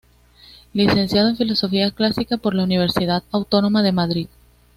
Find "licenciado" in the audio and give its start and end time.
0.73-1.29